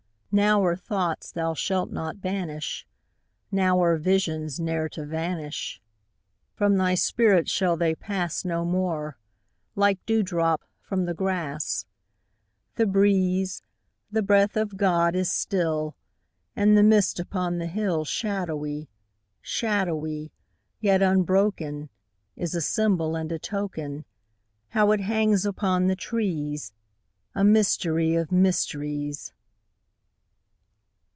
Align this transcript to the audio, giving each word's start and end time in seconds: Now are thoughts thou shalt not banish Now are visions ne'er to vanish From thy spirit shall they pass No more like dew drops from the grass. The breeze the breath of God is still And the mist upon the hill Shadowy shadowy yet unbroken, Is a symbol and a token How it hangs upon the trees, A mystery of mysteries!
Now 0.33 0.63
are 0.63 0.77
thoughts 0.77 1.29
thou 1.29 1.55
shalt 1.55 1.91
not 1.91 2.21
banish 2.21 2.87
Now 3.51 3.83
are 3.83 3.97
visions 3.97 4.61
ne'er 4.61 4.87
to 4.87 5.05
vanish 5.05 5.81
From 6.55 6.77
thy 6.77 6.95
spirit 6.95 7.49
shall 7.49 7.75
they 7.75 7.95
pass 7.95 8.45
No 8.45 8.63
more 8.63 9.17
like 9.75 9.99
dew 10.05 10.23
drops 10.23 10.65
from 10.79 11.03
the 11.03 11.13
grass. 11.13 11.85
The 12.75 12.85
breeze 12.85 13.61
the 14.09 14.21
breath 14.21 14.55
of 14.55 14.77
God 14.77 15.17
is 15.17 15.29
still 15.29 15.97
And 16.55 16.77
the 16.77 16.81
mist 16.83 17.19
upon 17.19 17.57
the 17.57 17.67
hill 17.67 18.05
Shadowy 18.05 18.87
shadowy 19.41 20.31
yet 20.79 21.01
unbroken, 21.01 21.89
Is 22.37 22.55
a 22.55 22.61
symbol 22.61 23.17
and 23.17 23.29
a 23.33 23.37
token 23.37 24.05
How 24.69 24.93
it 24.93 25.01
hangs 25.01 25.45
upon 25.45 25.87
the 25.87 25.97
trees, 25.97 26.71
A 27.35 27.43
mystery 27.43 28.15
of 28.15 28.31
mysteries! 28.31 29.33